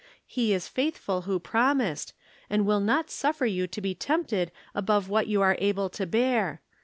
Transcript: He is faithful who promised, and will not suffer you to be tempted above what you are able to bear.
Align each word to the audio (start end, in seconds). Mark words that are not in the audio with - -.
He 0.25 0.51
is 0.51 0.67
faithful 0.67 1.21
who 1.29 1.39
promised, 1.39 2.13
and 2.49 2.65
will 2.65 2.79
not 2.79 3.11
suffer 3.11 3.45
you 3.45 3.67
to 3.67 3.81
be 3.81 3.93
tempted 3.93 4.51
above 4.73 5.09
what 5.09 5.27
you 5.27 5.43
are 5.43 5.55
able 5.59 5.89
to 5.91 6.07
bear. 6.07 6.59